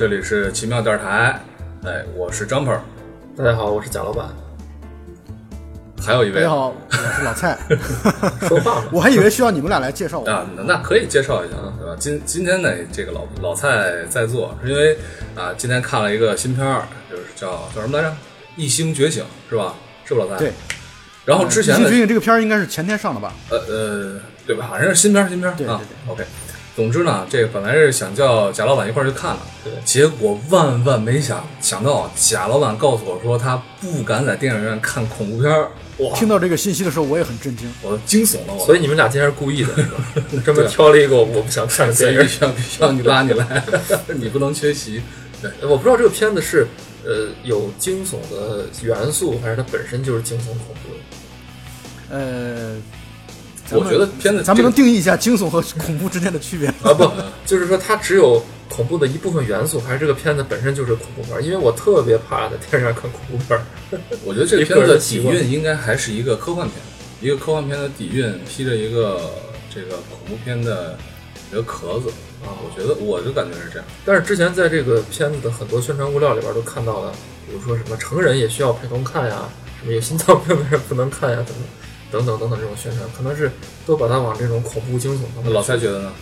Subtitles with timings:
[0.00, 1.38] 这里是奇妙电台，
[1.84, 2.74] 哎，我是张鹏，
[3.36, 4.30] 大家好，我是贾老板。
[6.02, 7.54] 还有一位，大家好，我是老蔡。
[8.48, 10.26] 说话嘛， 我还以为需要你们俩来介绍我。
[10.26, 11.94] 啊，那那可以介绍一下，对吧？
[11.98, 14.96] 今今天呢，这个老老蔡在座，是因为
[15.36, 18.08] 啊，今天看了一个新片儿，就是叫叫什么来着，
[18.56, 19.74] 《异星觉醒》，是吧？
[20.06, 20.38] 是不是老蔡？
[20.38, 20.52] 对。
[21.26, 23.34] 然后之前呢异星觉，醒这个片儿应该是前天上的吧？
[23.50, 24.66] 呃呃，对吧？
[24.70, 25.78] 反正是新片儿，新片儿对对啊。
[26.08, 26.24] OK，
[26.80, 37.70] 总之呢，这个本来是想叫贾老板一块儿去看的，对结果万万没想想到，贾老板告诉我说他不敢在电影院看恐怖片儿，哇，听到这个信息的时候，我也很震惊。
[37.82, 38.64] 我惊悚了我。
[38.64, 40.04] 所以你们俩今天是故意的，是吧？
[40.42, 42.16] 专门挑了一个我不想看的电影。
[42.16, 43.62] 所以必须要必须要你拉你来，
[44.16, 45.02] 你不能缺席。
[45.42, 46.66] 对，我不知道这个片子是
[47.04, 52.76] 呃有惊悚的元素，还是它本身就是惊悚恐怖的。
[53.72, 56.68] 我觉得片子咱们这个能定义一下惊悚和恐怖之间的区别？
[56.82, 57.10] 啊不，
[57.46, 61.40] 就是说它只有恐怖的一部分元素，还是这个片子本身就是恐怖片儿？
[61.40, 63.62] 因为我特别怕在电视上看恐怖片儿。
[64.24, 66.76] 我觉得这个片子的底蕴应该还是一个科幻片，
[67.20, 69.30] 一个科幻片的底蕴披着一个
[69.74, 70.96] 这个恐怖片的
[71.52, 72.08] 一个壳子
[72.42, 72.54] 啊。
[72.62, 73.86] 我觉得我的感觉是这样。
[74.04, 77.12] 但是之前在这个片子的很多宣传物料里边都看到了，
[77.46, 79.48] 比如说什么成人也需要陪同看呀，
[79.80, 81.56] 什么有心脏病的人不能看呀，等等
[82.10, 83.50] 等等等等这种宣传，可能是
[83.86, 85.52] 都把它往这种恐怖惊悚方面。
[85.52, 86.12] 老蔡觉得呢？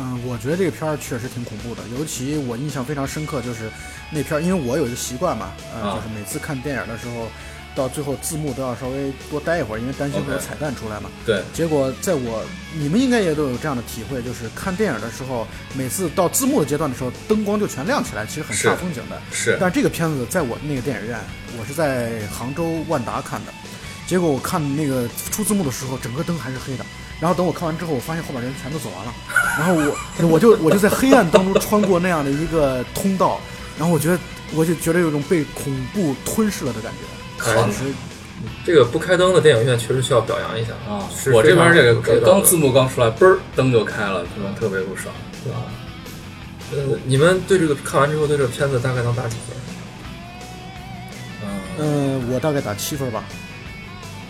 [0.00, 3.68] 嗯，我觉得这个片儿确实挺恐怖的，尤其我印象非常深刻，就是
[4.12, 7.26] 那片儿，因为我有一个习惯嘛，呃，啊就是每次看电影的时候，
[7.74, 11.10] 到最后字幕都要稍微多待一会儿，因为担心会有彩蛋出来嘛。
[11.26, 12.44] 对，结果在我，
[12.78, 19.20] 你们应该也都有这样的体会，就是看电影的时候，每次到字幕的阶段的时候，灯光就全亮起来，其实很是煞风景的。
[19.32, 21.18] 是但这个片子在我那个电影院，
[21.58, 23.52] 我是在杭州万达看的，
[24.08, 26.84] 结果我看那个出字幕的时候，整个灯还是黑的。
[27.20, 29.12] 然后等我看完之后，我发现后边人全都走完了，
[29.58, 33.40] 然后我我就我就在黑暗当中穿过那样的一个通道，
[33.76, 34.18] 然后我觉得
[34.54, 37.50] 我就觉得有种被恐怖吞噬了的感觉。
[37.50, 37.92] 哎当时
[38.64, 44.54] 这个不开灯的电影院确实需要表扬一下啊是，我这边这个刚字幕刚出来，嘣儿灯就开了，是吧？
[44.58, 45.12] 特别不爽。
[45.52, 45.66] 啊。
[46.70, 49.56] 呃，你们对这个看完之后对这个片子大概能打几分？
[51.42, 51.48] 嗯，
[51.78, 53.24] 嗯、我大概打七分吧。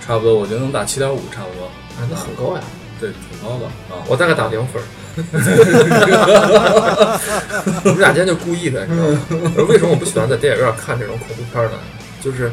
[0.09, 1.67] 差不多，我觉得能打七点五，差不多。
[1.67, 2.63] 啊，那很高呀。
[2.99, 4.01] 对，挺高的啊。
[4.09, 4.87] 我大概打零分儿。
[7.85, 9.21] 我们俩今天就故意的，你知道吗？
[9.59, 11.79] 而为什么我不喜欢在电影院看这种恐怖片呢？
[12.23, 12.51] 就是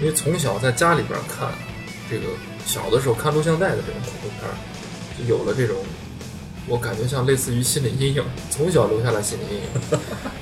[0.00, 1.48] 因为从小在家里边看，
[2.10, 2.24] 这个
[2.66, 4.50] 小的时候看录像带的这种恐怖片，
[5.16, 5.76] 就有了这种，
[6.66, 9.68] 我感觉像类似于心理阴影，从小留下来心理阴影。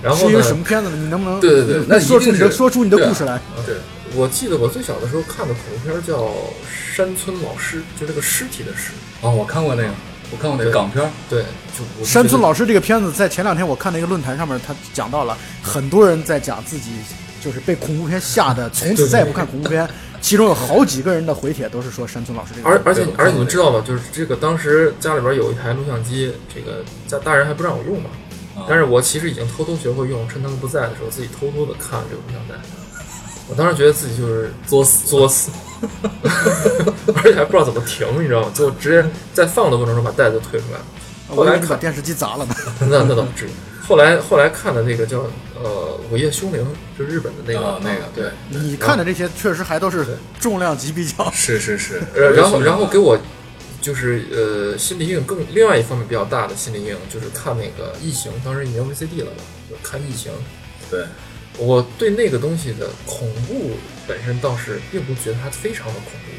[0.01, 0.97] 然后呢是因为，什么片子呢？
[0.97, 3.39] 你能不能对对对那说出一定是你的说出你的故事来？
[3.67, 3.77] 对，
[4.15, 6.23] 我记得我最小的时候看的恐怖片叫
[6.95, 8.93] 《山村老尸》，就那个尸体的尸。
[9.21, 9.89] 哦，我看过那个，
[10.31, 11.11] 我看过那个港片儿。
[11.29, 11.45] 对，
[11.99, 16.93] 就山村老师这个片子在前两天我看那个论坛上面，他讲到了很多人在讲自己
[17.43, 19.89] 就是被恐怖片吓得从此再也不看恐怖片，
[20.21, 22.69] 其中有好几个人的回帖都是说山村老师这个。
[22.69, 23.83] 而而且而且你们知道吗？
[23.87, 28.11] 就是这个当时家里边有一台录像机，这个家大人还不让我用嘛，
[28.57, 32.63] 啊但是我其实已经偷偷学会用，趁他们不在的时候，自己偷偷的看这个录像带。
[33.49, 35.51] 我当时觉得自己就是作死作死，
[37.15, 38.51] 而且还不知道怎么停，你知道吗？
[38.55, 40.85] 就直接在放的过程中把袋子推出来了。
[41.29, 42.55] 后我以为来看你把电视机砸了呢。
[42.81, 43.51] 那那倒不至于。
[43.87, 45.19] 后来后来看的那个叫
[45.63, 46.63] 呃《午夜凶铃》，
[46.99, 50.07] 就是日本的那个、啊那个对你看的这些确实还都是
[50.41, 51.29] 重量级比较。
[51.33, 53.19] 是是是，呃，然后然后给我
[53.83, 60.33] 就是呃心理阴影更另外一方面比较大的心理阴影，就是看那个《异形》，当时已经 VCD 了嘛，就看《异形》。
[60.91, 61.05] 对，
[61.59, 63.73] 我对那个东西的恐怖
[64.09, 66.33] 本身倒是并不觉得它非常的恐怖，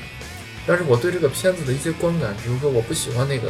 [0.68, 3.50] 但是我对这个片子的一些观感，比如说我不喜欢那个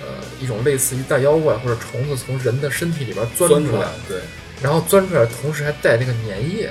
[0.00, 4.18] 呃一种类似于大妖怪或者虫子从人的身体里边钻出来，，对，
[4.60, 6.70] 然后钻出来，同时还带那个粘液。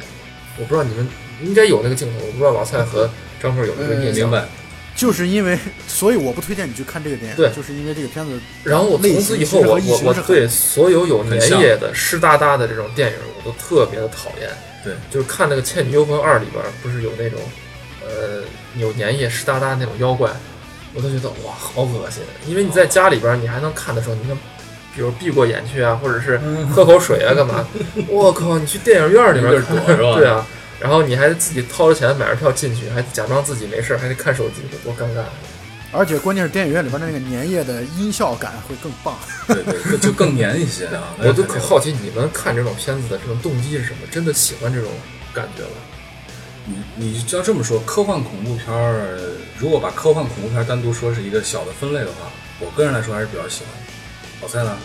[0.57, 1.07] 我不知道你们
[1.41, 3.09] 应该有那个镜头，我不知道老蔡和
[3.41, 4.29] 张鹏有没有这个印象。
[4.29, 4.45] 明白。
[5.01, 5.57] 就是因为，
[5.89, 7.35] 所以我不推荐你去看这个电影。
[7.35, 14.47] 对就是因为这个片子然后我从此以后，我我我对所有有粘液的湿哒哒的这种电影，我都特别的讨厌。
[14.83, 17.39] 对，就是看那个《倩女幽魂二》里边，不是有那种，
[18.05, 18.43] 呃，
[18.77, 20.29] 有粘液湿哒哒那种妖怪，
[20.93, 22.21] 我都觉得哇，好恶心。
[22.47, 24.37] 因为你在家里边，你还能看的时候，你能，
[24.95, 26.39] 比如闭过眼去啊，或者是
[26.71, 27.67] 喝口水啊，干嘛？
[28.07, 30.45] 我靠，你去电影院里边看躲是吧 对啊，
[30.81, 35.23] 然后你还自己掏着钱买着票进去，还假装自己没事儿，还得看手机，多尴尬。
[35.93, 39.15] 而且关键是电影院里边的那个粘液的音效感会更棒。
[39.47, 41.13] 对对，就更粘一些啊。
[41.21, 44.07] 我都可好奇你们看这种片子的这种动机是什么？
[44.09, 44.89] 真的喜欢这种
[45.33, 45.69] 感觉吗？
[46.65, 49.17] 你你要这么说，科幻恐怖片儿，
[49.57, 53.73] 如果把科幻恐怖片儿单独说是一个小的分类的话，我个人来说还是比较喜欢。
[54.41, 54.77] 老蔡呢？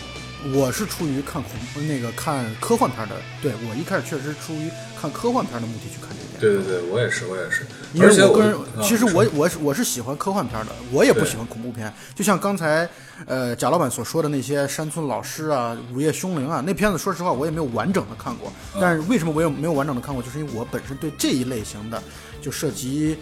[0.53, 1.51] 我是出于看恐
[1.87, 6.63] 那个看科幻片的，对我一开始确实出于看科幻片的目的去看这个电影。
[6.63, 7.65] 对对对，我也是，我也是。
[7.93, 11.91] 因而且为我个人，啊其实是我我是我是喜欢科幻片的，我也不喜欢恐怖片。
[12.15, 12.87] 就像刚才
[13.25, 18.51] 呃贾老板所说的那些山村老师啊、午夜凶铃啊，那片子说实话我也没有完整的看过。
[18.75, 20.23] 嗯但是为什么我也没有完整的看过？
[20.23, 22.01] 就是因为我本身对这一类型的，
[22.41, 23.17] 就涉及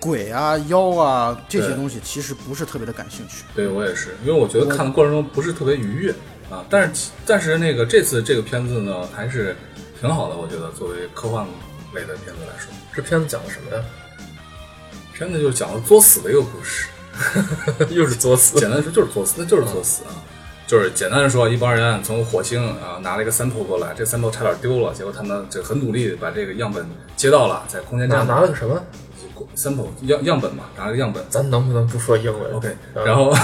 [0.00, 3.44] 鬼啊、妖啊这些东西，其实不是特别的感兴趣。
[3.54, 6.14] 对我也是，因为我觉得看的过程中不是特别愉悦
[6.50, 6.64] 啊。
[6.70, 9.56] 但是但是那个这次这个片子呢，还是
[10.00, 11.46] 挺好的，我觉得作为科幻
[11.94, 13.82] 类的片子来说，这片子讲的什么呀？
[15.12, 16.88] 片子就是讲了作死的一个故事。
[17.90, 18.60] 又是作死。
[18.60, 20.14] 简单说就是作死，那就是作死啊。
[20.68, 26.86] 就是简单的说，一帮人从火星啊拿了一个 sample 过来，这 sample 差点丢了，结果他们就很努力把这个样本
[27.16, 28.80] 接到了，在空间站拿了个什么
[29.56, 31.24] ？sample 样样本嘛，拿了个样本。
[31.28, 33.34] 咱能不能不说英文 OK，嗯然后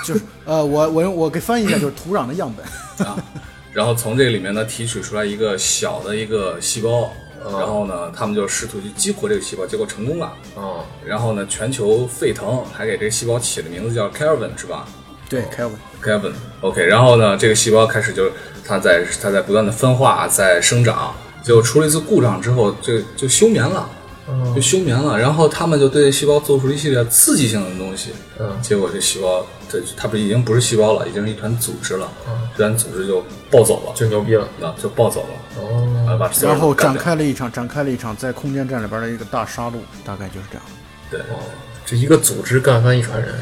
[0.04, 3.06] 就是呃，我我用我给翻译一下，就是土壤的样本。
[3.06, 3.16] 啊，
[3.72, 7.12] 然后从这个里面呢提取出来一个小的一个细胞，
[7.44, 10.32] 然后呢他们就试图去激活这个细胞，结果成功了。
[10.54, 14.86] 哦，然后呢全球沸腾，还给这个细胞起了名字叫 Kelvin 是吧？
[15.28, 16.32] 对，，Kelvin，Kelvin。
[16.60, 18.28] OK，、然后呢，这个细胞开始就
[18.66, 23.88] 它在它在不断的分化，在生长，结果出了一次故障之后，就就休眠了，
[24.30, 25.18] 哦就休眠了。
[25.18, 28.56] 然后他们就对细胞做出了一系列刺激性的东西，嗯。
[28.62, 32.08] 结果这细胞这它不已经不是细胞了，已经是一团组织了，
[32.56, 34.48] 这团组织就暴走了，就牛逼了。
[34.60, 39.74] 那就暴走了，哦，然后展开了一场展开了一场在空间站里边的一个大杀戮，
[40.04, 40.62] 大概就是这样。
[41.10, 41.20] 对，
[41.84, 43.34] 这一个组织干翻一船人。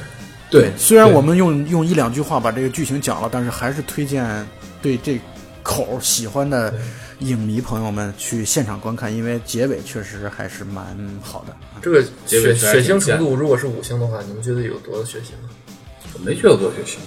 [0.51, 0.73] 对，对。
[0.79, 4.47] 虽然我们用用一两句话把这个剧情讲了，但是还是推荐
[4.81, 5.21] 对这
[5.63, 6.73] 口儿喜欢的
[7.21, 11.57] 影迷朋友们去现场观看，因为结尾确实还是蛮好的。
[11.83, 15.33] 这个结尾血血腥程度如果是五星的话，你们觉得有多血腥？
[16.15, 16.99] 我没觉得多血腥，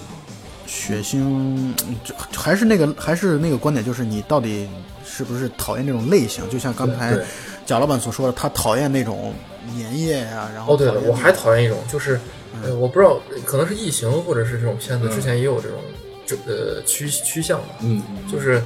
[0.66, 1.74] 血腥，嗯
[2.04, 4.68] 这还是那个还是那个观点，就是你到底
[5.04, 6.48] 是不是讨厌这种类型？
[6.48, 7.18] 就像刚才
[7.66, 9.34] 贾老板所说的，他讨厌那种
[9.78, 12.18] 粘液呀、然后哦，对了，我还讨厌一种，就是
[12.62, 15.10] 呃，我不知道，可能是异形或者是这种片子，嗯。
[15.10, 15.78] 之前也有这种
[16.26, 18.62] 这呃趋趋向吧，嗯，就是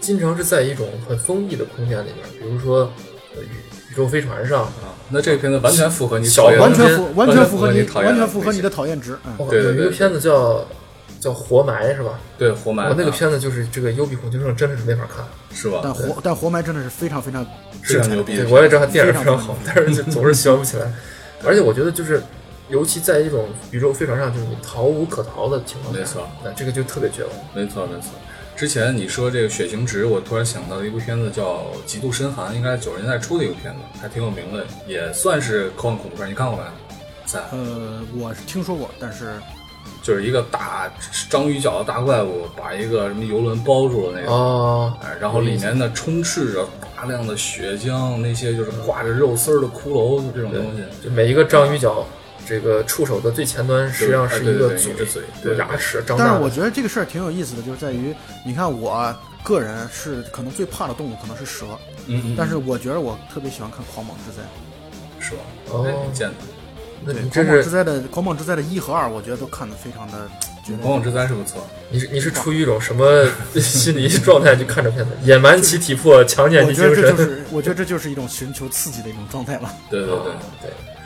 [0.00, 2.90] 经常是在一种很封闭的空间里面，比如说
[3.36, 9.18] 呃宇宇宙飞船上，啊，那这个片子完全符合你小讨厌完全符完全符合你完全符合你的的讨厌值。
[9.50, 10.64] 对有一个片子叫
[11.20, 12.20] 叫活埋是吧？
[12.38, 15.24] 对活埋我那个啊片子就是这个幽闭恐惧症真的是没法看。
[15.52, 15.80] 是吧？
[15.82, 17.44] 但活但活埋真的是非常非常
[17.82, 20.92] 非常牛逼对，我也知道它电影非常非常好， 但是就总是喜欢不起来。
[21.44, 22.22] 而且我觉得就是，
[22.68, 27.32] 尤其在一种宇宙飞船上，就是你逃无可逃的情况下，没错那这个就特别绝望。
[27.54, 28.10] 没错没错。
[28.58, 36.28] 之前你说这个血型值，我突然想到了一部片子叫《极度深寒》，应该是九十年代初的一个片子，还挺有名的，也算是科幻恐怖片。
[36.28, 36.64] 你看过没？
[37.24, 39.34] 在呃，我是听说过，但是
[40.02, 40.92] 就是一个大
[41.30, 44.32] 章鱼脚的大怪物，把一个什么游轮包住了那个。
[44.32, 46.66] 哦，哎，然后里面呢充斥着
[46.96, 50.82] 大量的血浆，那些就是挂着肉丝儿的骷髅，就这种东西。
[51.04, 52.04] 就每一个章鱼脚，
[52.48, 56.36] 这个触手的最前端实际上是一个哎对对对一只嘴对牙齿张但大但。
[56.38, 58.14] 是我觉得这个事儿挺有意思的，就是在于，
[58.46, 61.66] 你看我个人是可能最怕的动物可能是蛇，
[62.06, 64.42] 嗯嗯，但是我觉得我特别喜欢看《狂蟒之灾
[65.20, 65.40] 是吧？
[65.70, 66.34] 哦哎挺贱的。》。
[67.06, 70.28] 对，狂蟒之灾》的《狂蟒之灾》的一和二，我觉得都看得非常的
[70.66, 73.24] 觉得狂蟒之灾是不错，你是你是出于一种什么
[73.60, 75.12] 心理状态去看这片子？
[75.22, 76.96] 野蛮其体魄，强健我其精神。
[76.96, 79.72] 觉得这就是，我觉得这就是一种寻求刺激的一种状态吧。
[79.88, 80.16] 对对对。
[80.16, 80.24] 哦
[80.60, 80.97] 对，这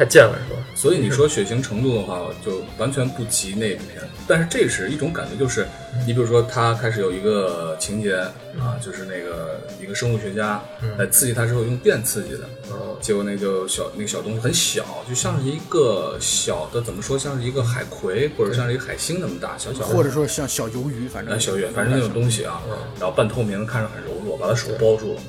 [0.00, 0.58] 太贱了是吧？
[0.74, 4.06] 所以你说血腥程度的话，就完全不及那部片子。
[4.26, 5.66] 但是这是一种感觉，就是
[6.06, 8.16] 你比如说，他开始有一个情节
[8.58, 10.58] 啊，就是那个一个生物学家
[10.96, 19.84] 来刺激他之后用电刺激的，哦结果那就小那个小东西很小，就像是一个小的怎么说，像是一个海葵或者像是一个海星那么大，小小的。
[19.94, 22.62] 或者说像小鱿鱼，反正呃小鱼，反正那种东西啊，
[22.98, 25.20] 然后半透明，看着很柔弱，把他手包住了。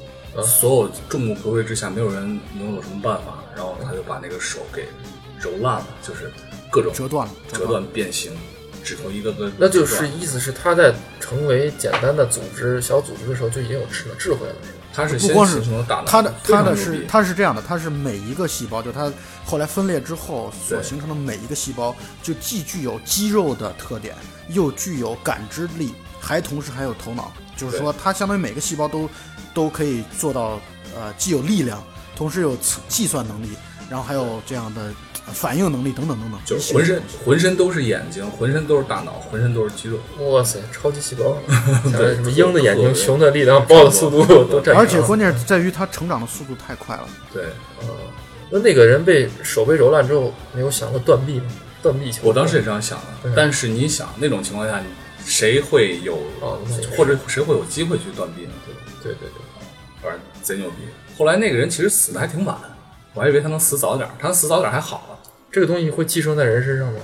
[0.41, 4.87] 所有众目睽睽之下，没有人能有什么办法，然后他就把那个手给
[5.39, 6.31] 揉烂了，就是
[6.69, 8.31] 各种折断了，折断变形，
[8.83, 14.55] 指头一个个那就是意思是他在成为简单的组织小组织的时候就已经有智能智慧了？
[14.93, 19.09] 他是先不光是形成了大脑，它的非常它的是牛逼它是这样的，它是每一个细胞，就它
[19.45, 24.13] 后来分裂之后所形成的每一个细胞，就既具有肌肉的特点，
[24.49, 29.09] 又具有感知力，还同时还有头脑，就是说它相当于每个细胞都
[29.53, 30.59] 都可以做到
[30.93, 31.81] 呃既有力量，
[32.15, 32.55] 同时有
[32.87, 33.49] 计算能力，
[33.89, 34.81] 然后还有这样的
[35.25, 39.97] 呃反应能力等等等等，就是浑身浑身都是眼睛，浑身都是大脑，浑身都是肌肉。
[40.29, 41.37] 哇塞，超级细胞，
[41.97, 47.07] 对什么鹰的眼睛、熊的力量、豹的速度都占而且关键是在于它成长的速度太快了。
[47.33, 47.45] 对
[48.49, 51.45] 那那个人被手被揉烂之后，没有想过断臂吗？
[51.81, 54.79] 断臂我当时也这样想的，但是你想那种情况下，
[55.25, 56.59] 谁会有哦
[56.97, 58.51] 或者谁会有机会去断臂呢？
[58.65, 58.81] 对吧？
[59.01, 59.41] 对对对，
[60.03, 60.75] 反正贼牛逼。
[61.21, 62.57] 后来那个人其实死的还挺晚，
[63.13, 65.19] 我还以为他能死早点儿，他能死早点儿还好了。
[65.51, 66.99] 这个东西会寄生在人身上吗？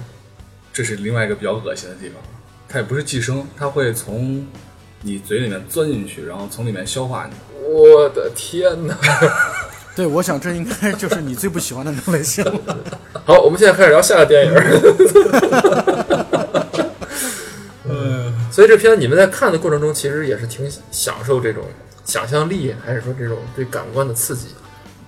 [0.74, 2.16] 这是另外一个比较恶心的地方，
[2.68, 4.44] 它也不是寄生，它会从
[5.04, 7.36] 你嘴里面钻进去，然后从里面消化你。
[7.62, 8.98] 我的天哪！
[9.96, 12.78] 对，我想这应该就是你最不喜欢的那种类型了。
[13.24, 14.54] 好，我们现在开始聊下个电影。
[17.88, 21.64] 嗯，所以这片你们在看的过程中，其实也是挺享受这种
[22.08, 24.48] 想象力，还是说这种对感官的刺激？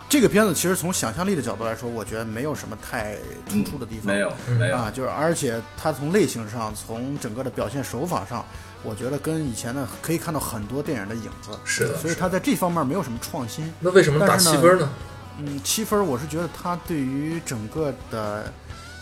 [0.10, 3.16] 这个片子其实从想象力的角度来说，我觉得没有什么太
[3.48, 4.14] 突出的地方。
[4.14, 8.46] 没有，没有，啊，就是而且它从类型上，从整个的表现手法上，
[8.84, 11.52] 我觉得跟以前的可以看到很多电影的影子。
[11.64, 13.72] 是的所以它在这方面没有什么创新。
[13.80, 14.90] 那为什么打七分呢？
[15.38, 18.52] 嗯，七分我是觉得它对于整个的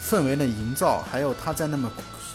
[0.08, 1.92] 氛围的营造，还有它在那么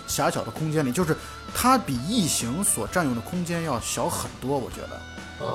[0.09, 1.15] 狭小的空间里，就是
[1.55, 4.59] 它比异形所占用的空间要小很多。
[4.59, 5.03] 我觉得，啊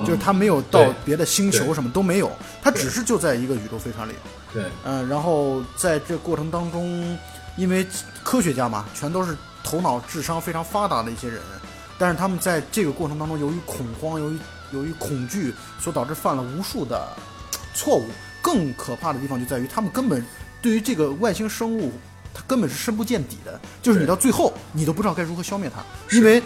[0.04, 2.30] 就是他没有到别的星球什么都没有，
[2.62, 4.12] 他只是就在一个宇宙飞船里。
[4.52, 7.18] 对，嗯、然后在这过程当中，
[7.56, 7.86] 因为
[8.22, 11.40] 科学家嘛，全都是头脑智商非常发达的一些人，
[11.98, 14.38] 但是他们在这个过程当中，由于恐慌，由于
[14.72, 17.08] 由于恐惧，所导致犯了无数的
[17.74, 18.06] 错误。
[18.40, 20.24] 更可怕的地方就在于，他们根本
[20.62, 21.92] 对于这个外星生物，
[22.32, 25.82] 它根本是深不见底的，就是你到最后，你都不知道该如何消灭它，
[26.16, 26.42] 因为。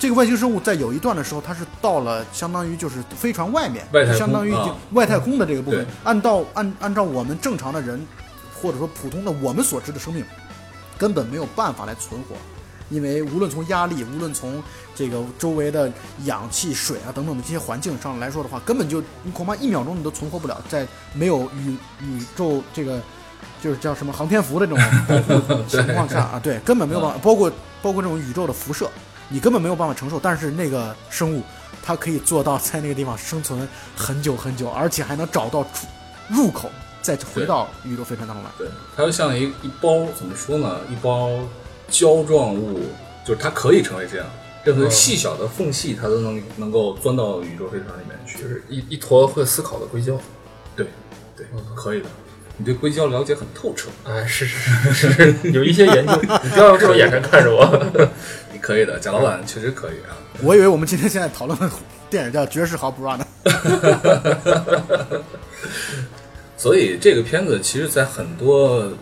[0.00, 5.88] 这个外星生物在有一段的时候，它是到了相当于就是飞船外面，外相当于已经啊外太空的这个部分对。
[6.04, 8.00] 按照按按照我们正常的人，
[8.58, 10.24] 或者说普通的我们所知的生命，
[10.96, 12.34] 根本没有办法来存活，
[12.88, 14.62] 因为无论从压力，无论从
[14.94, 15.92] 这个周围的
[16.24, 22.98] 氧气、水啊等等的这些环境上来说的话，根本就你恐怕一秒钟你都存活不了，在没有宇宇宙这个
[23.60, 27.52] 就是叫什么航天服的这种 情况下啊，对，根本没有办法，包括
[27.82, 28.90] 包括这种宇宙的辐射，
[29.30, 30.20] 你根本没有办法承受。
[30.20, 31.42] 但是那个生物，
[31.82, 35.86] 它可以做到在那个地方生存很久很久，而且还能找到出
[36.28, 36.70] 入口，
[37.00, 38.50] 再回到宇宙飞船当中来。
[38.58, 40.80] 对，它就像一一包怎么说呢？
[40.90, 41.30] 一包
[41.88, 42.80] 胶状物，
[43.24, 44.26] 就是它可以成为这样，
[44.64, 48.42] 任何嗯细小的缝隙它都能能够钻到宇宙飞船里面去。
[48.42, 50.18] 就是一一坨会思考的硅胶。
[50.76, 50.86] 对，
[51.36, 52.06] 对，可以的。
[52.56, 56.12] 你对硅胶了解很透彻，哎，是是是是， 有一些研究，
[56.44, 57.64] 你不要用这种眼神看着我。
[58.60, 58.98] 你可以的。
[58.98, 60.12] 贾老板确实可以啊。
[60.42, 61.70] 我以为我们今天现在讨论的
[62.10, 63.26] 电影叫《绝世豪 bra》呢。
[66.58, 68.92] 所以这个片子其实，在很多，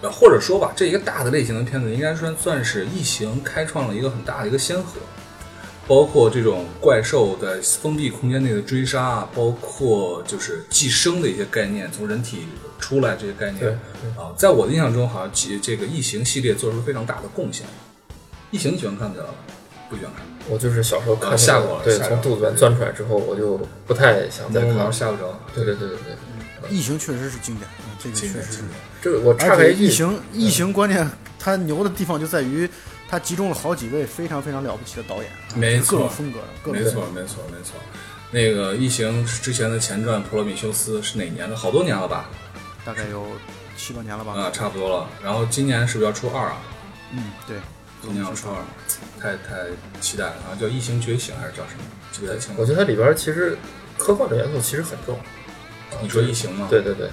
[0.00, 4.94] 呃，或者说吧，这一个大的类型的片子，应该算算是异形开创了一个很大的一个先河。
[5.86, 12.46] 包括这种怪兽在封闭空间内的追杀，包括就是寄生的一些概念，从人体
[12.78, 13.68] 出来这些概念
[14.16, 17.66] 啊，在我的印象中，好像这这个异形系列做出了非常大的贡献。
[18.52, 19.26] 异形你喜欢看的，
[19.90, 20.24] 不喜欢看？
[20.48, 24.98] 我就是小时候看那个吓过了对，从肚子里面钻出来之后，我就不太想再看老是。
[25.00, 25.36] 吓不着。
[25.54, 25.98] 对对对对
[26.60, 28.68] 对，异形确实是经典，嗯这个确实是经。
[28.68, 32.68] 典这个我岔而且异形，异形关键它牛的地方就在于，
[33.08, 37.74] 它集中了好几位非常非常了不起的导演，啊没各种错风格的，各种没错，没错，没错。
[38.30, 41.54] 那个《异形》之前的前传《普罗米修斯》是哪年的？
[41.56, 42.30] 好多年了吧？
[42.84, 43.26] 大概有
[43.76, 44.32] 七八年了吧。
[44.32, 45.06] 啊，差不多了。
[45.22, 46.56] 然后今年是不是要出二啊？
[47.12, 47.58] 嗯，对，
[48.02, 48.56] 今年要出二，
[49.20, 50.58] 太太期待了啊！
[50.60, 51.84] 叫《异形觉醒》还是叫什么？
[52.10, 52.56] 记不太清了。
[52.60, 53.56] 我觉得它里边其实
[53.96, 55.18] 科幻的元素其实很重。
[56.02, 56.66] 你说异形吗？
[56.68, 57.08] 对对对，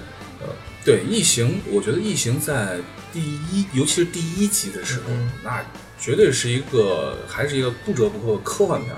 [0.84, 2.78] 对，异形，我觉得异形在
[3.12, 5.64] 第一，尤其是第一集的时候，嗯那
[5.98, 8.94] 绝对是一个还是一个不折不扣的科幻片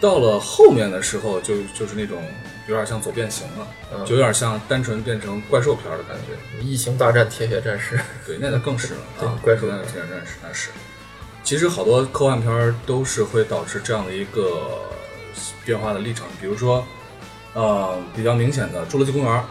[0.00, 2.22] 到了后面的时候就，就是那种
[2.66, 6.62] 有点像走变形了，嗯就有点像单纯变成怪兽片儿的感觉。
[6.62, 9.38] 异形大战铁血战士，对，那就更是了 对啊！
[9.42, 10.70] 怪兽大战铁血战士那是。
[11.44, 14.80] 其实好多科幻片儿都是会导致这样的一个
[15.64, 16.84] 变化的历程，比如说，
[17.52, 19.32] 呃，比较明显的《侏罗纪公园》，《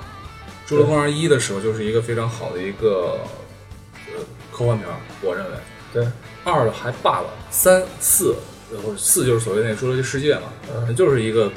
[0.68, 3.20] 侏罗纪公园一》的时候就是一个非常好的一个
[4.08, 4.20] 呃
[4.52, 5.52] 科幻片儿，我认为。
[5.94, 6.08] 对，
[6.44, 8.36] 二还罢了，三四，
[8.74, 10.96] 然后四就是所谓那个侏罗纪世界嘛，嗯。
[10.96, 11.52] 就是一个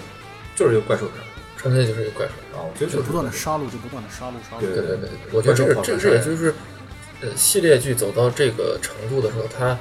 [0.54, 1.24] 就是一个怪兽片儿。
[1.56, 2.32] 纯粹就是一个怪兽。
[2.58, 4.60] 啊，我觉得就不断的杀戮，就不断的杀戮，杀戮。
[4.60, 6.54] 对对对对，我觉得这个这怪兽跑车这也就是，
[7.22, 9.78] 呃，系列剧走到这个程度的时候，它，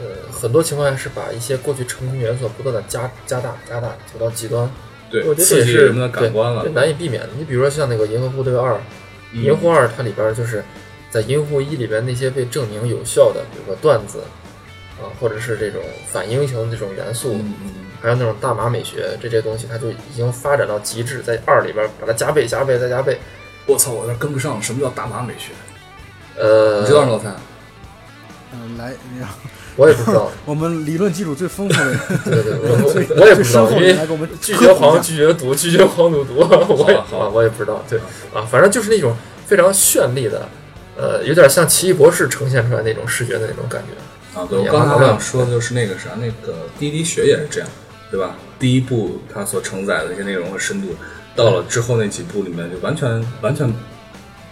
[0.00, 4.68] 呃，很多情况下是把一些过去成功元素不断的加加大加大，走到极端。
[5.10, 7.28] 对我觉得这也是激人们的感官了对，难以避免的。
[7.36, 8.72] 你比如说像那个《银河护卫二》，
[9.32, 10.64] 嗯银护二》它里边就是
[11.10, 14.20] 在银护一里边那些被证明有效的，比如说段子
[15.00, 23.18] 啊，或者是这种反英雄的这种元素，嗯嗯还有那种大麻美学这些东西，它就已经发展到极致，在二里边把它加倍、加倍、再加倍。
[23.66, 25.52] 我操，我有点跟不上，什么叫大麻美学？
[26.36, 27.28] 呃，你知道吗，老蔡？
[28.52, 29.34] 嗯、来，然后
[29.76, 33.96] 我也不知道， 我们理论基础最丰富的，对对，我我我也不知道，因为
[34.40, 37.98] 拒绝黄，拒绝毒，拒绝黄赌毒，我也好啊，我也不知道，对
[38.34, 40.48] 啊，反正就是那种非常绚丽的，
[40.96, 44.38] 呃，有点像奇异博士呈现出来那种视觉的那种感觉。
[44.38, 47.68] 啊，对，我刚才想说的就是那个啥，那个滴滴血也是这样，
[48.10, 48.36] 对吧？
[48.58, 50.94] 第一部它所承载的一些内容和深度，
[51.34, 53.08] 到了之后那几部里面就完全
[53.40, 53.66] 完全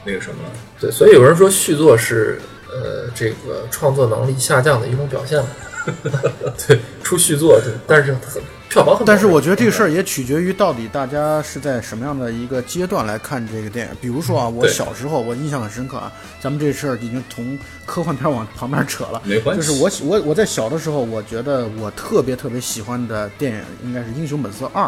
[0.04, 0.50] 那个什么了。
[0.80, 5.48] 对，所以有人说续作是呃这个创作能力下降的一种表现吧。
[6.66, 13.96] 对，出续作，对，但是很票房很，但是我觉得这个事儿也取决于到底大家是在什么样的一个阶段来看这个电影。
[13.98, 19.22] 比如说啊，我小时候我印象很深刻啊，咱们这事儿已经从科幻片往旁边扯了。
[19.24, 24.84] 没关系，就是我我我在小的时候，我觉得我特别特别喜欢的电影应该是《英雄本色二》。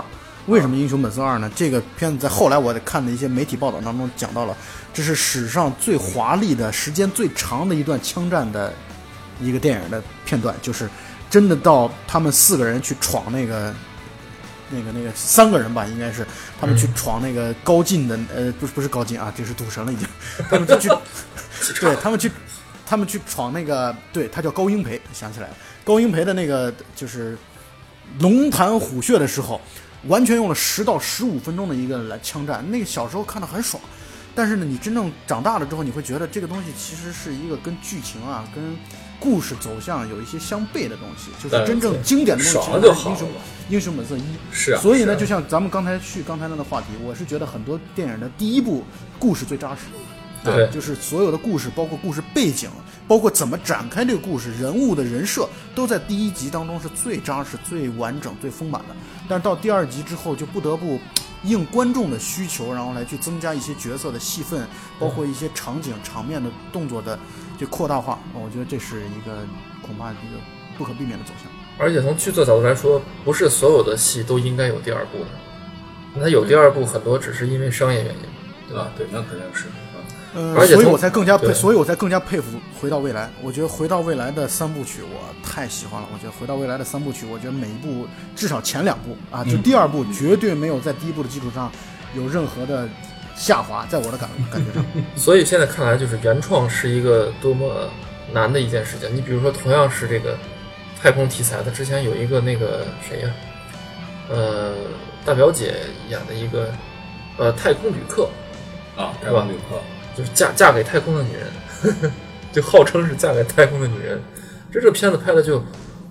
[0.46, 1.50] 为什么《英雄本色二》呢？
[1.54, 4.56] 这个片子在后来我看的一些媒体报道当中讲到了，
[4.92, 8.72] 这是史上最华丽的、时间最长的一段枪战的
[9.40, 10.88] 一个电影的片段，就是
[11.28, 13.74] 真的到他们四个人去闯那个。
[14.72, 16.24] 那个那个三个人吧，应该是
[16.60, 20.06] 他们去闯那个高进的，呃，不是不是高进啊，这是赌神了已经，
[20.48, 20.88] 他们就去，
[21.80, 22.30] 对他们去，
[22.86, 25.48] 他们去闯那个，对他叫高英培，想起来。
[25.48, 27.36] 了，高英培的那个就是
[28.20, 29.60] 龙潭虎穴的时候，
[30.06, 33.82] 完全用了十到十五分钟的一个来枪战，那个小时候看的很爽，
[34.34, 38.76] 但是呢，你真正长大了之后，你会觉得这个东西其实是一个跟剧情啊，跟
[39.18, 43.28] 故事走向有一些相悖的东西，就是真正经典的东西爽了其实是英雄。
[43.70, 48.82] 英雄本色一是啊所以呢，啊就像咱们刚才去刚才那个话题，我是觉得很多电影的第一部
[49.18, 49.82] 故事最扎实，
[50.42, 52.70] 对啊就是所有的故事，包括故事背景，
[53.06, 58.96] 包括怎么展开这个故事，人物的人设，都在第一集当中是最扎实、最完整、最丰满的。
[59.28, 60.98] 但是到第二集之后，就不得不
[61.44, 64.66] 应观众的需求，然后来去增加一些角色的戏份，
[64.98, 67.18] 包括一些场景、场面的动作的
[67.58, 68.18] 就扩大化。
[68.34, 69.44] 我觉得这是一个
[69.80, 70.20] 恐怕一个
[70.76, 71.50] 不可避免的走向。
[71.78, 75.26] 而且从剧作角度来说，不是所有的戏都应该有第二部的。
[76.14, 78.20] 那有第二部，很多只是因为商业原因，
[78.68, 78.82] 对吧？
[78.82, 79.66] 啊，对，那肯定是。
[80.32, 83.26] 啊呃，而且所以我才更加佩，所以我才更加佩服《回到未来》。
[83.42, 86.08] 我觉得《回到未来》的三部曲我太喜欢了。
[86.12, 91.70] 我觉得《回到未来》的三部曲，我觉得每一部至少前两部啊，就第二部绝对没有在第一部的基础上
[92.14, 92.88] 有任何的
[93.34, 94.84] 下滑，在我的感感觉上。
[95.16, 97.88] 所以现在看来，就是原创是一个多么
[98.32, 99.08] 难的一件事情。
[99.14, 100.38] 你比如说，同样是这个
[101.02, 103.30] 太空题材的，之前有一个那个谁呀，
[104.28, 104.74] 呃，
[105.24, 105.74] 大表姐
[106.08, 106.72] 演的一个
[107.36, 108.28] 呃太空旅客，
[108.96, 109.80] 啊，太空旅客，
[110.16, 111.46] 就是嫁嫁给太空的女人
[111.82, 112.12] 呵呵，
[112.52, 114.20] 就号称是嫁给太空的女人。
[114.72, 115.62] 这这个片子拍的就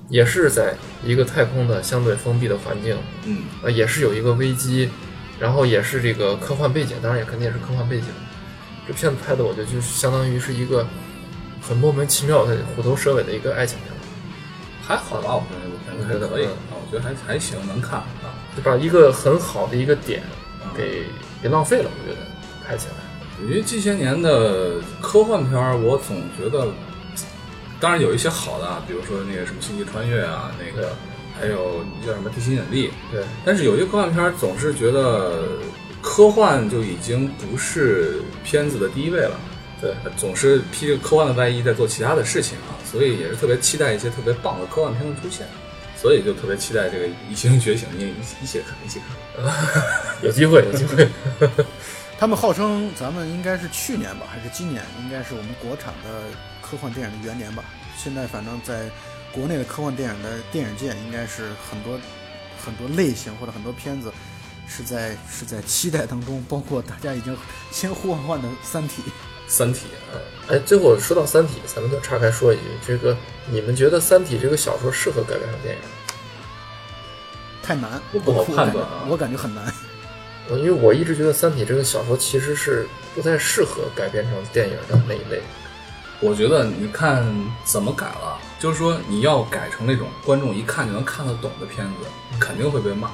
[0.10, 4.90] 也是在一个太空的相对封闭的环境，嗯，呃，也是有一个危机，
[5.40, 8.08] 然后也是这个科幻背景，当然也肯定也是科幻背景。
[8.88, 10.86] 这片子拍的，我觉得就相当于是一个
[11.62, 13.94] 很莫名其妙的虎头蛇尾的一个爱情片，
[14.82, 18.34] 还好吧，我觉得这部片子还可以嗯啊，我觉得还还行，能看啊。
[18.58, 20.24] 就把一个很好的一个点
[20.76, 21.04] 给
[21.42, 22.26] 给浪费了，我觉得
[22.68, 23.09] 拍起来。
[23.48, 26.68] 因为这些年的科幻片儿，我总觉得，
[27.80, 30.90] 当然有一些好的啊，比如说那个什么《星际穿越》啊，那个
[31.40, 35.44] 还有叫什么《地心引力》，对，但是有些科幻片儿总是觉得
[36.02, 39.40] 科幻就已经不是片子的第一位了，
[39.80, 45.48] 对，总是披着科幻的外衣在做其他的事情啊，所以也是特别期待一些特别棒的科幻片的出现，
[45.96, 49.18] 所以就特别期待这个《异星觉醒》，你也一一起看，一起看。
[50.22, 51.08] 有机会，有机会。
[52.20, 56.24] 他们号称咱们应该是去年吧，还是今年，应该是我们国产的
[56.62, 57.64] 科幻电影的元年吧。
[57.98, 58.90] 现在反正在
[59.32, 61.98] 国内的科幻电影的电影界，应该是很多
[62.62, 64.12] 很多类型或者很多片子
[64.68, 67.38] 是在是在期待当中，包括大家已经
[67.72, 69.02] 千呼万唤的《三体》。
[69.48, 73.16] 三体啊，哎，最后说到《三体》，咱们就岔开说一句，这个
[73.50, 75.82] 你们觉得《三体》这个小说适合改编成电影？
[77.64, 79.74] 太难，不好判断我感觉很难。
[80.50, 85.42] 呃因为我一直觉得《三体》这个小说其实是不太适合改编成电影的那一类。
[86.22, 87.26] 我觉得你看
[87.64, 92.10] 怎么改了，就是说你要改成那种观众一看就能看得懂的片子，
[92.40, 93.10] 肯定会被骂，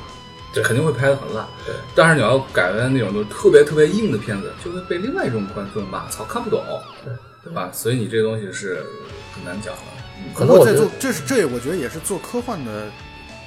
[0.52, 1.46] 对肯定会拍得很烂。
[1.66, 6.64] 对，但是你要改为那种就是特别特别硬的片子，就会被另外一种观众骂，操，看不懂，
[7.04, 7.70] 对对吧？
[7.72, 8.84] 所以你这个东西是
[9.36, 9.82] 很难讲的。
[10.18, 12.88] 嗯可能我觉得不过在做，这是这我觉得也是做科幻的，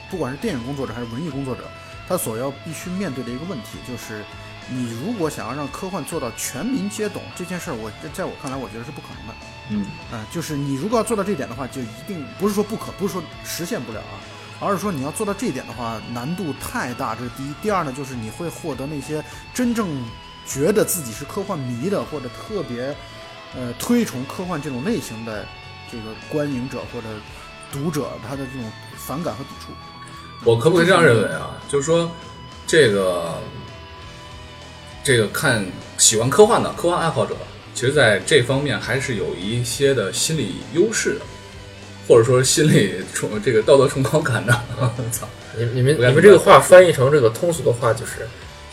[0.08, 1.62] 不管是电影工作者还是文艺工作者，
[2.08, 4.24] 他所要必须面对的一个问题，就是
[4.70, 9.34] 你如果想要让科幻做到全民皆懂这件事儿，我在在我看来，我觉得是不可能的。
[9.70, 14.16] 嗯，啊、就是你如果要做到这一点的话，就一定不是说不可，不是说实现不了啊，
[14.58, 17.52] 而是说你要做到这一点的话，难度太大，这是第一。
[17.60, 20.02] 第二呢，就是你会获得那些真正
[20.46, 22.96] 觉得自己是科幻迷的，或者特别
[23.54, 25.46] 呃推崇科幻这种类型的
[25.92, 27.08] 这个观影者或者
[27.70, 29.72] 读者他的这种反感和抵触。
[30.44, 31.50] 我可不可以这样认为啊？
[31.68, 32.10] 就是说，
[32.66, 33.34] 这个
[35.04, 35.64] 这个看
[35.98, 37.34] 喜欢科幻的科幻爱好者，
[37.74, 41.20] 其实在这方面还是有一些的心理优势的，
[42.06, 44.52] 或者说心理崇这个道德崇高感的。
[45.12, 48.26] 操，你你们你们这个话翻译成这个通俗的话，就是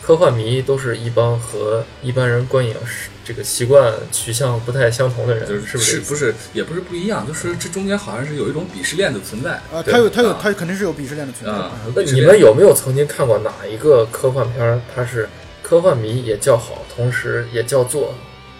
[0.06, 6.00] 科幻迷都是一帮和一般人观影是这个习惯取向不太相同的人，就是是不是？
[6.02, 9.54] 不是也不是不一样，就是这中间好像是有一种鄙视链的存在。
[9.72, 11.58] 啊，对他有他有啊他肯定是有鄙视链的存在。
[11.58, 14.80] 啊嗯那你们有没有曾经看过哪一个科幻片儿？
[14.94, 15.28] 它是
[15.60, 18.14] 科幻迷也叫好，同时也叫做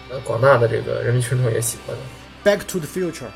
[0.09, 2.01] 呃广大的这个人民群众也喜欢的
[2.43, 3.31] Back to the Future，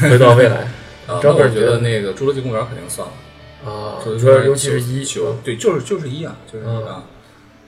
[0.08, 0.58] 《回到未来
[1.08, 3.12] 啊，那张本觉得我觉得那个《侏罗纪公园》肯定算了。》
[3.68, 7.02] 啊，侏罗纪公说园尤其是一九，对，就是就是一啊，就是一啊。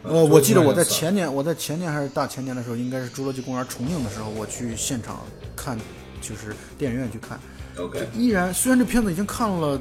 [0.09, 1.15] 呃，我记得我在前。
[1.15, 5.21] 年，我在前年还是大前年的时候，应该是《侏罗纪公园》重映的时候，我去现场
[5.57, 5.79] 看，
[6.21, 7.39] 就是电影院去看。
[7.79, 9.81] OK，依然，虽然这片子已经看了，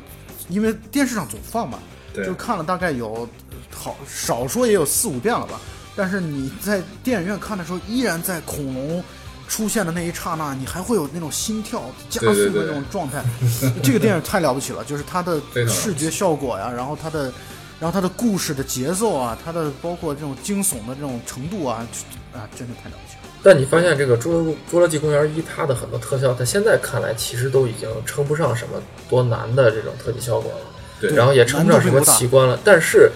[0.50, 1.80] 因为电视上总放嘛，
[2.14, 3.28] 对就看了大概有
[3.72, 5.60] 好少说也有四五遍了吧。
[5.96, 9.02] 但是你在电影院看的时候，依然在恐龙
[9.48, 13.24] 出现的那一刹那，你还会有那种心跳加速的那种状态。
[13.82, 17.32] 这个电影太了不起了，就是它的视觉效果呀，然后它的，
[17.80, 21.86] 然后它的故事的节奏啊，它的包括这种惊悚的这种程度啊，
[22.34, 23.30] 啊，真的太了不起了。
[23.44, 30.58] 但你发现这个《侏罗侏罗纪公园一》它的很多特效，在现在看来其实都已经称不上什么多难的这种特技效果了，
[31.00, 33.12] 对然后也称不上什么奇观了，但是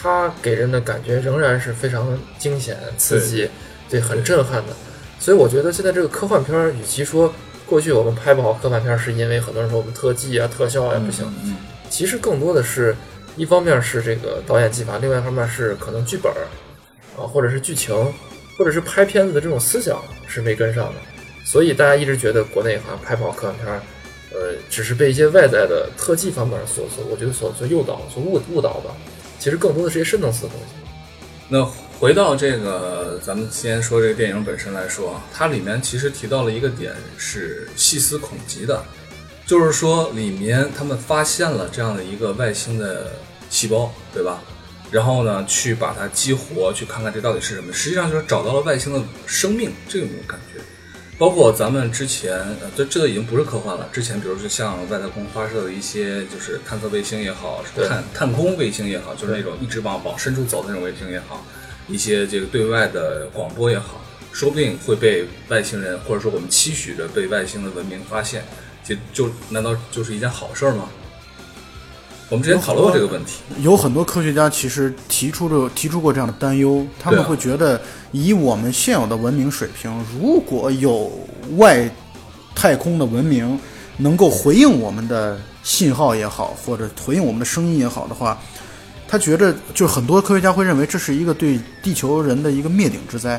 [0.00, 3.50] 它给人的感觉仍然是非常惊险、刺激，
[3.88, 4.74] 对，很震撼的。
[5.18, 7.32] 所以我觉得现在这个科幻片儿，与其说
[7.66, 11.56] 过去我们拍不好科幻片儿是因为很多人说我们特技啊、特效啊不行，嗯，
[11.88, 12.94] 其实更多的是
[13.36, 16.30] 一方面是这个导演技法，另外一方面是可能剧本
[17.16, 17.94] 啊，或者是剧情，
[18.58, 20.94] 或者是拍片子的这种思想是没跟上的。
[21.44, 23.80] 所以大家一直觉得国内好像拍不好科幻片儿，
[24.32, 28.94] 呃，只是被一些外在的特技方面所所，我觉得所所诱导、所误误导吧。
[29.38, 30.74] 其实更多的是一些深层次的东西。
[31.48, 31.64] 那
[31.98, 38.82] 回到这个，咱们先说这个电影本身来说，它里面其实提到了一个点是细思恐极的，
[39.46, 43.12] 就是说里面他们发现了这样的一个外星的
[43.50, 44.42] 细胞，对吧？
[44.90, 47.72] 然后呢，去把它激活，去看看这到底是什么。
[47.72, 50.60] 实际上就是找到了外星的生命这种感觉。
[51.18, 53.88] 包括咱们之前，呃，这这个已经不是科幻了。
[53.92, 61.46] 之前，比如说像外太空发射的一些，就是探测卫星也好，探探空卫星也好，就是那种一直往往深处走的那种卫星也好，
[61.86, 68.44] 一些这个对外的广播也好，说不定会被外星人，或者说我们期许着被外星的文明发现，
[68.84, 70.88] 就就难道就是一件好事儿吗？
[72.28, 77.78] 我们之前讨论过这个问题，有很多科学家其实提出了提出过这样的担忧，他们会觉得，
[78.10, 81.12] 以我们现有的文明水平，如果有
[81.56, 81.86] 外
[82.54, 83.60] 太空的文明
[83.98, 88.40] 能够回应我们的信号也好，或者回应我们的声音也好的话，
[89.06, 93.38] 他觉得，就很多科学家会认为这是一个对地球人的一个灭顶之灾，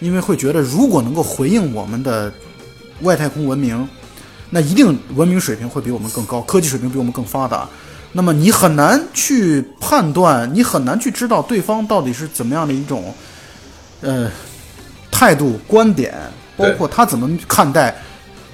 [0.00, 2.32] 因为会觉得，如果能够回应我们的
[3.02, 3.88] 外太空文明，
[4.54, 7.66] 那一定文明水平会比我们更高，科技水平比我们更发达。
[8.12, 13.14] 那么你很难去判断，你很难去知道对方到底是怎么样的一种，
[14.02, 14.30] 呃，
[15.10, 16.14] 态度、观点，
[16.54, 17.96] 包括他怎么看待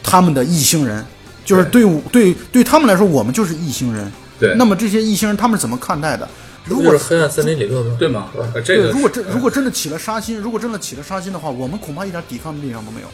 [0.01, 1.05] 他们的异星人，
[1.45, 4.09] 就是对我对对他们来说，我们就是异星人。
[4.39, 6.29] 对，那么这些异星人他们是怎么看待的？
[6.65, 7.97] 如果是黑暗森林理论吗？
[7.99, 8.29] 对吗
[8.65, 13.09] 这个对，如果真如果真的起了杀心，如果真的起了杀心的话，我们恐怕一点抵抗的力量都没有。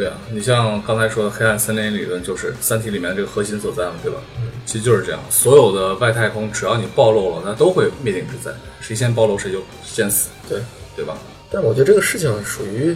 [0.00, 4.18] 对啊，你像刚才说的黑暗森林理论，就是《三体》里面这个核心所在嘛，对吧？
[4.64, 10.58] 其实就是这样，所有的外太空，只要你暴露了，那都会灭顶之灾，谁先暴露谁就先死，对。
[10.96, 11.16] 对吧？
[11.50, 12.94] 但我觉得这个事情属于，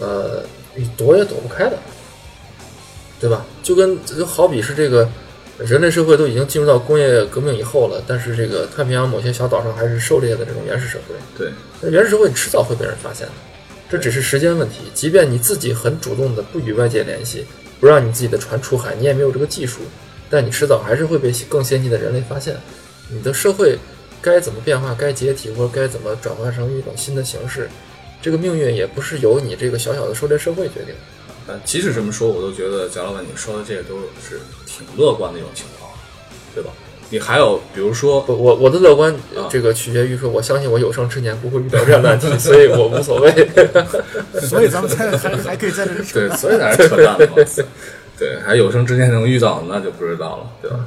[0.00, 0.42] 呃，
[0.74, 1.76] 你躲也躲不开的，
[3.20, 3.44] 对吧？
[3.62, 5.08] 就跟就好比是这个
[5.58, 13.32] 人类社会都已经进入到工业革命以后了，但是这个太平洋某些小岛上还是狩猎的这种原始社会，对，那原始社会迟早会被人发现的，
[13.92, 14.76] 这只是时间问题。
[14.94, 17.44] 即便你自己很主动的不与外界联系，
[17.78, 19.80] 不让你自己的船出海，你也没有这个技术，
[20.30, 22.56] 但你迟早还是会被更先进的人类发现。
[23.10, 23.76] 你的社会
[24.22, 27.68] 该怎么变化，该解体或者该怎么转换成一种新的形式，
[28.22, 31.52] 这个命运也不是由你这个小小的狩猎社会决定的。
[31.52, 35.90] 呃，即使这么说，我都觉得贾老板你说的这个都是挺乐观的一种情况，
[36.54, 36.70] 对吧？
[37.12, 43.30] 你还有比如说，我我我的乐观啊，这个取决于说，我相信我有生之年不会遇到这样的难题，所以我无所谓。
[44.40, 47.26] 所以咱们才还还可以在这里扯对，所以才是扯淡嘛。
[48.18, 50.78] 对，还有生之年能遇到，那就不知道了，对吧？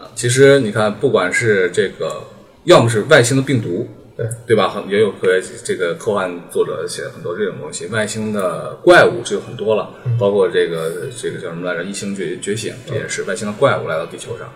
[0.00, 2.24] 啊，其实你看，不管是这个，
[2.64, 3.88] 要么是外星的病毒，
[4.18, 4.68] 对对吧？
[4.68, 9.88] 很也有科学这个科幻作者写了很多这种东西，外星的怪物就有很多了，
[10.18, 11.84] 包括这个这个叫什么来着？
[11.84, 14.46] 异星觉觉醒，这也是外星的怪物来到地球上。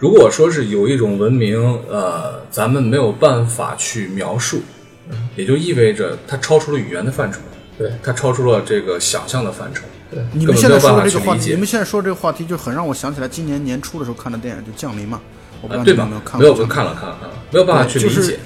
[0.00, 1.60] 如果说是有一种文明，
[1.90, 4.62] 呃，咱们没有办法去描述，
[5.36, 7.38] 也就意味着它超出了语言的范畴，
[7.76, 9.82] 对它超出了这个想象的范畴。
[10.32, 15.20] 你们现在说的这个话题，你们现在说这个话题，就很让我想起来今年年初的时候看的电影，就《降临》嘛。
[15.60, 16.20] 我不知道有没有？
[16.20, 16.64] 看过没有，过？
[16.64, 18.38] 看了看了看了，没有办法去理就是解。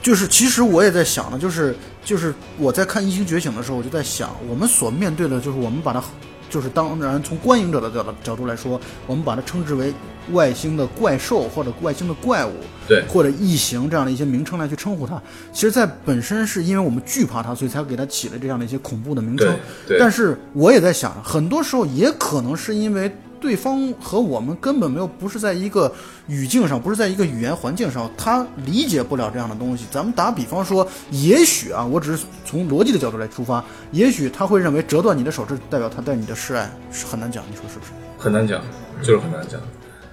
[0.00, 6.00] 就是其实我也在想呢，就是就是我在看《异星觉醒》的时候，我就在想，我们所面对的，就是我们把它，
[6.50, 9.94] 就是当然从观影者的角度角度来说，我们把它称之为
[10.32, 12.52] 外星的怪兽或者外星的怪物，
[12.86, 15.20] 对或者异形这样的一些名称来去称呼它。
[15.52, 19.56] 其实，在本身是因为我们惧怕它，所以才给它起了这样的一些恐怖的名称。
[19.98, 23.10] 但是我也在想，很多时候也可能是因为
[23.40, 25.92] 对方和我们根本没有不是在一个
[26.26, 29.86] 语境上，不是在一个语言环境上，他理解不了这样的东西。
[29.90, 37.92] 咱们打比方说，也许啊，我只是从逻辑的角度来出发，也许他会认为折断你的手，这代表他对你的示爱，是很难讲，你说是不是？
[38.18, 38.62] 很难讲，
[39.02, 39.60] 就是很难讲。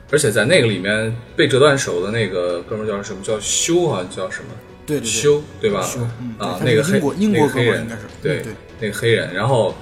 [0.10, 3.22] 而且在那个里面被折断手的那个哥们儿叫什么？
[3.22, 4.50] 叫修啊，叫什么？
[4.86, 5.82] 对对对，修对吧？
[5.82, 9.76] 修嗯啊，那个黑英国英国那个黑人应该是对嗯对那个黑人，然后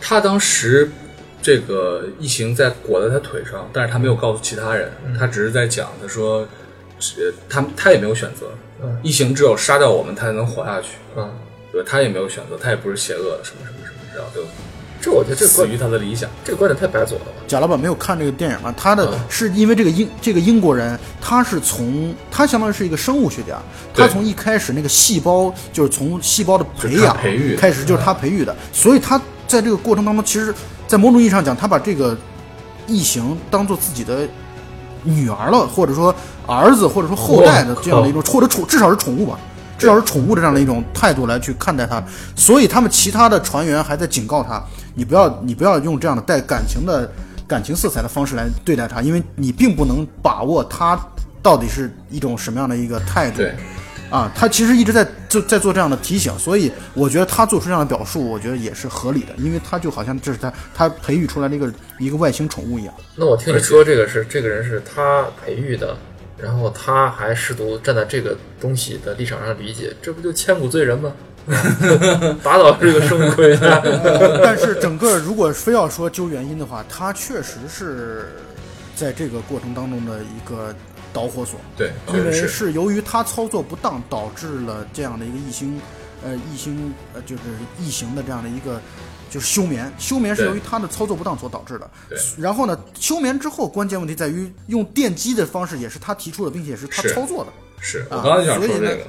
[0.00, 0.90] 他当时
[1.46, 6.38] 这个异形在裹在他腿上，但是他没有告诉其他人，他只是在讲，他说，
[7.18, 8.48] 呃，他他也没有选择，
[8.82, 11.30] 嗯异形只有杀掉我们，他才能活下去，嗯，
[11.70, 11.84] 对？
[11.84, 14.48] 他也没有选择，他也不是邪恶的，什么什么什么，知道对吧？
[15.00, 16.28] 这我觉得这个观死于他的理想。
[16.44, 17.30] 这个观点太白左了吧？
[17.46, 18.74] 贾老板没有看这个电影吗？
[18.76, 23.62] 他的嗯是因为这个英这个英国人，他是从他相当于是一个生物学家，
[23.94, 30.54] 他从一开始那个细胞就是从细胞的培养培育开始，就是他培育的，所以他在这个过程当中，其实，
[30.86, 32.16] 在某种意义上讲，他把这个
[32.86, 34.28] 异形当做自己的
[35.02, 36.14] 女儿了，或者说
[36.46, 39.38] 儿子，或者说后代的这样的一种，或者宠至少是宠物吧。
[39.78, 42.02] 至少是宠物的这样的一种态度来去看待它，
[42.34, 44.58] 所以他们其他的船员还在警告他，
[44.94, 47.06] 你不要你不要用这样的带感情的
[47.46, 50.98] 感情色彩的方式来对待它，因为你并不能把握它
[51.42, 53.36] 到底是一种什么样的一个态度。
[53.36, 53.54] 对，
[54.10, 62.94] 啊，他其实一直在就在做这样的提醒，所以我觉得他做出这样的表述，我觉得也是合理的，因为他就好像这是他他培育出来的一个一个外星宠物一样。
[63.16, 65.96] 那我听你说这个是这个人是他培育的，
[66.38, 71.12] 然后他还试图站在这个东西的立场上理解，这不就千古罪人吗？
[72.42, 73.80] 打倒这个生物科学家，
[74.42, 78.32] 但是整个如果非要说究原因的话，他确实是
[78.96, 80.74] 在这个过程当中的一个
[81.16, 81.58] 导火索。
[81.76, 82.72] 对，因为是。
[82.72, 85.80] 由于他操作不当，导致了这样的一个异星，
[86.22, 87.42] 呃，异星呃，就是
[87.80, 88.80] 异形的这样的一个
[89.30, 89.90] 就是休眠。
[89.98, 91.90] 休眠是由于他的操作不当所导致的。
[92.10, 97.52] 对然后呢，休眠之后，关键问题在于用电击的方式，也是他提出的，并且也是他操作的。
[97.80, 99.06] 是我啊刚才就想说这个，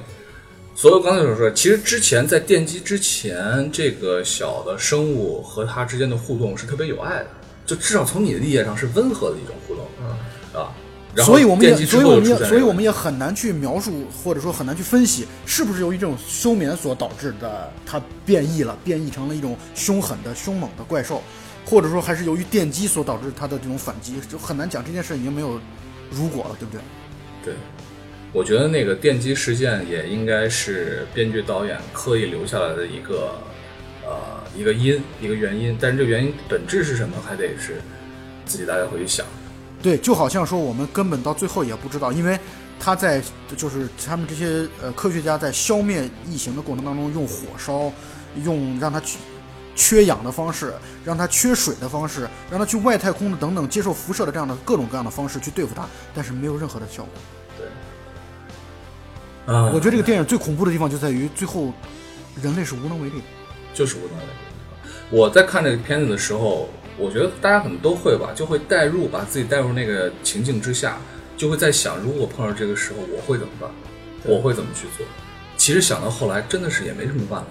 [0.74, 7.26] 所以我刚才想说，其实之前在电击之前，这个小的生物和它之间的互动是特别有爱的，
[7.66, 10.72] 就至少从你的理解上是温和的一种互动，嗯啊，
[11.24, 21.22] 所以我们也，所以我们也，所以我们也也很难去描述，或者说很难去分析，是不是由于这种休眠所导致的，它变异了，变异成了一种凶狠的、凶猛的怪兽，
[21.66, 24.82] 或者说还是由于电击所导致它的这种反击，就很难讲。
[24.82, 25.60] 这件事已经没有
[26.10, 26.80] 如果了，对不对？
[27.44, 27.54] 对。
[28.32, 33.32] 我觉得那个电击事件也应该是编剧导演刻意留下来的一个
[34.04, 37.82] 呃一个因一个原因，但是这个原因本质是什么，还得是
[38.46, 39.26] 自己大家回去想。
[39.82, 42.38] 对，就好像说我们根本到最后也不知道，因为
[42.80, 43.22] 他在
[43.56, 47.92] 就是他们这些呃科学家在消灭异形的过程当中，用火烧，
[48.44, 49.18] 用让它去
[49.76, 57.12] 缺氧的方式，让它缺水的方式，让它去外太空的等等接受辐射的这样的各种各样的方式去对付它，但是没有任何的效果。
[59.54, 61.72] 啊我觉得这个电影最恐怖的地方就在于最后
[62.42, 63.24] 人类是无能为力的。
[63.72, 64.30] 就是无能为力。
[65.10, 70.98] 我在看这个片子的时候，我觉得大家可能都会吧，就会带入，把自己带入那个情境之下，
[71.36, 73.70] 就会在想，如果碰到这个时候，我会怎么办？
[74.24, 75.06] 我会怎么去做？
[75.56, 77.48] 其实想到后来，真的是也没什么办法，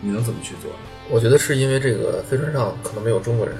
[0.00, 0.70] 你能怎么去做？
[1.10, 3.54] 我觉得是因为这个飞船上可能没有中国人，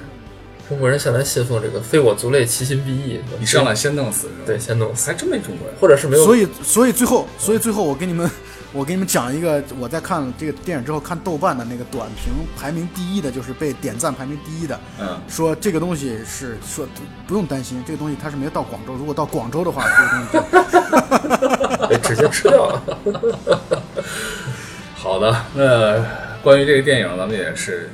[0.67, 4.39] 中国人向来信奉这个“非我族类，其心必异”，你上来先弄死是吧？
[4.47, 5.77] 对先弄死，还真没中国人。
[5.79, 8.27] 或者是没有，所以，所以最后，所以最后，我给你们，
[8.75, 16.85] 我给你们讲一个，我在看这个电影之后看豆瓣的那个短评排名第一的，就是被点赞排名第一的，嗯，说这个东西是说
[17.25, 20.27] 不用担心，这个东西它是没有到广州，如果到广州的话，这个东西
[21.79, 22.83] 就被 直接吃掉了。
[24.93, 26.03] 好的，那
[26.43, 27.89] 关于这个电影，咱们也是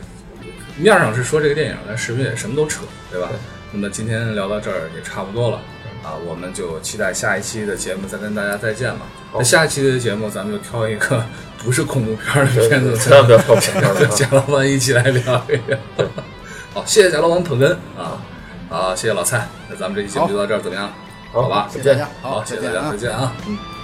[0.78, 3.30] 面上是说这个电影，但视频也什么都扯，对吧？
[3.72, 5.62] 那么今天聊到这儿也差不多了。
[6.04, 9.02] 啊，我们就期待下一期的节目再跟大家再见吧。
[9.34, 11.24] 那下一期的节目咱们就挑一个
[11.64, 15.78] 不是恐怖片儿的片子，千万不要挑恐怖片儿跟 贾老板一起来聊一聊。
[16.74, 18.18] 好，谢谢贾老板捧哏啊，
[18.70, 20.92] 好，谢谢老蔡，那咱们这期节目就到这儿，怎么样？
[21.32, 23.81] 好好吧谢谢大家，好，谢谢大家，再见啊再见啊，嗯。